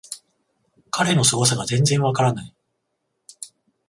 [0.89, 2.55] 彼のすごさが全然わからない